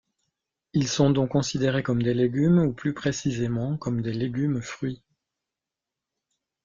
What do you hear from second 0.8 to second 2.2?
sont donc considérés comme des